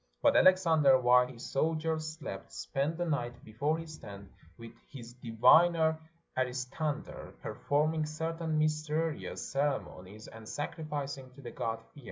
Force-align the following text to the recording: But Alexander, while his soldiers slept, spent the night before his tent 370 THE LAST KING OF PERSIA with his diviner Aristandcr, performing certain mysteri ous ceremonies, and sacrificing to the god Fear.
But 0.19 0.35
Alexander, 0.35 0.97
while 0.97 1.27
his 1.27 1.45
soldiers 1.51 2.13
slept, 2.17 2.51
spent 2.51 2.97
the 2.97 3.05
night 3.05 3.45
before 3.45 3.77
his 3.77 3.99
tent 3.99 4.31
370 4.55 4.57
THE 4.59 4.67
LAST 4.99 5.21
KING 5.21 5.35
OF 5.35 5.41
PERSIA 5.43 5.93
with 5.93 6.47
his 6.49 6.65
diviner 6.65 7.03
Aristandcr, 7.15 7.41
performing 7.43 8.05
certain 8.07 8.59
mysteri 8.59 9.31
ous 9.31 9.43
ceremonies, 9.43 10.27
and 10.27 10.49
sacrificing 10.49 11.29
to 11.35 11.41
the 11.43 11.51
god 11.51 11.83
Fear. 11.93 11.99